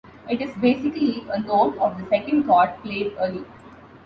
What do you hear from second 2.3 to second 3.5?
chord played early.